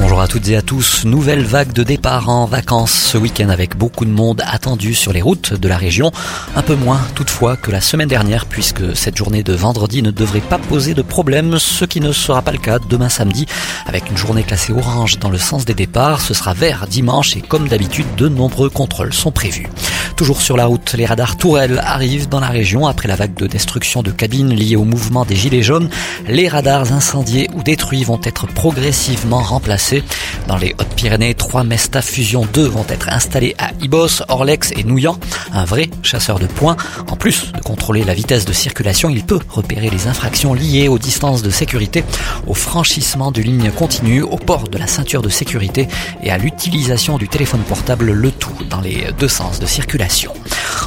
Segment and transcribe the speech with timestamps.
[0.00, 1.04] Bonjour à toutes et à tous.
[1.04, 5.20] Nouvelle vague de départ en vacances ce week-end avec beaucoup de monde attendu sur les
[5.20, 6.10] routes de la région.
[6.56, 10.40] Un peu moins toutefois que la semaine dernière puisque cette journée de vendredi ne devrait
[10.40, 13.44] pas poser de problème, ce qui ne sera pas le cas demain samedi
[13.84, 16.22] avec une journée classée orange dans le sens des départs.
[16.22, 19.68] Ce sera vert dimanche et comme d'habitude de nombreux contrôles sont prévus.
[20.16, 23.46] Toujours sur la route, les radars Tourelle arrivent dans la région après la vague de
[23.46, 25.88] destruction de cabines liée au mouvement des gilets jaunes.
[26.28, 30.02] Les radars incendiés ou détruits vont être progressivement remplacés
[30.48, 35.18] dans les Hautes-Pyrénées, trois Mesta Fusion 2 vont être installés à Ibos, Orlex et Nouillan.
[35.52, 36.76] Un vrai chasseur de points.
[37.08, 40.98] En plus de contrôler la vitesse de circulation, il peut repérer les infractions liées aux
[40.98, 42.04] distances de sécurité,
[42.46, 45.88] au franchissement de lignes continues, au port de la ceinture de sécurité
[46.22, 50.32] et à l'utilisation du téléphone portable, le tout dans les deux sens de circulation.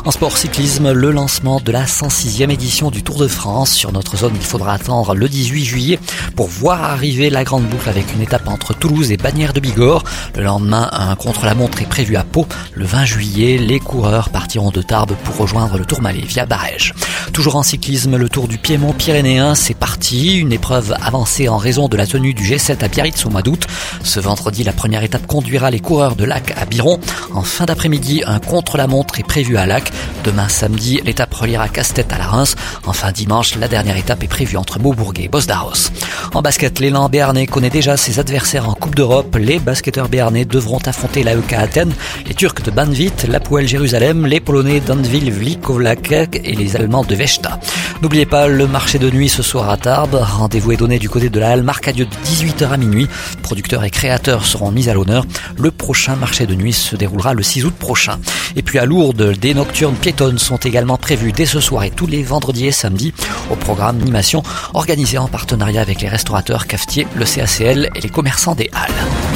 [0.06, 3.72] En sport cyclisme, le lancement de la 106e édition du Tour de France.
[3.72, 6.00] Sur notre zone, il faudra attendre le 18 juillet
[6.36, 10.04] pour voir arriver la grande boucle avec une étape entre Toulouse et Bagnères de Bigorre.
[10.36, 12.46] Le lendemain, un contre-la-montre est prévu à Pau.
[12.74, 16.94] Le 20 juillet, les coureurs partiront de Tarbes pour rejoindre le Tourmalet via Barège.
[17.32, 20.38] Toujours en cyclisme, le Tour du Piémont pyrénéen, c'est parti.
[20.38, 23.68] Une épreuve avancée en raison de la tenue du G7 à Biarritz au mois d'août.
[24.04, 27.00] Ce vendredi, la première étape conduira les coureurs de Lac à Biron.
[27.34, 29.93] En fin d'après-midi, un contre-la-montre est prévu à Lac.
[30.24, 32.56] Demain samedi, l'étape reliera Casse-Tête à la Reims.
[32.86, 35.92] Enfin dimanche, la dernière étape est prévue entre Beaubourg et Bosdaros.
[36.34, 39.36] En basket, l'élan béarnais connaît déjà ses adversaires en Coupe d'Europe.
[39.40, 41.94] Les basketteurs béarnais devront affronter l'AEK Athènes,
[42.26, 47.60] les Turcs de Banvit, l'Apoel Jérusalem, les Polonais d'Anvil Vlikovlak et les Allemands de Vechta.
[48.02, 50.20] N'oubliez pas le marché de nuit ce soir à Tarbes.
[50.22, 53.08] Rendez-vous est donné du côté de la halle Marcadieu de 18h à minuit.
[53.42, 55.26] Producteurs et créateurs seront mis à l'honneur.
[55.58, 58.20] Le prochain marché de nuit se déroulera le 6 août prochain.
[58.56, 59.54] Et puis à Lourdes, des
[59.84, 63.14] nocturnes piétonnes sont également prévues dès ce soir et tous les vendredis et samedis
[63.52, 64.42] au programme d'animation
[64.74, 69.33] organisé en partenariat avec les restaurateurs cafetiers, le CACL et les commerçants des Halles.